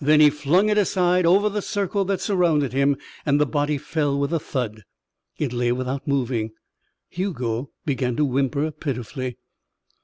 Then 0.00 0.18
he 0.18 0.28
flung 0.28 0.68
it 0.70 0.76
aside, 0.76 1.24
over 1.24 1.48
the 1.48 1.62
circle 1.62 2.04
that 2.06 2.20
surrounded 2.20 2.72
him, 2.72 2.96
and 3.24 3.40
the 3.40 3.46
body 3.46 3.78
fell 3.78 4.18
with 4.18 4.32
a 4.32 4.40
thud. 4.40 4.82
It 5.36 5.52
lay 5.52 5.70
without 5.70 6.04
moving. 6.04 6.50
Hugo 7.10 7.70
began 7.86 8.16
to 8.16 8.24
whimper 8.24 8.72
pitifully. 8.72 9.36